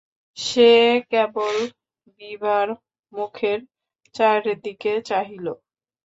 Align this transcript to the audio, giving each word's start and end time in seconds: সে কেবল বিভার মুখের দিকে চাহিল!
সে 0.37 0.69
কেবল 1.11 1.55
বিভার 2.19 2.67
মুখের 3.13 3.59
দিকে 4.63 4.91
চাহিল! 5.09 5.45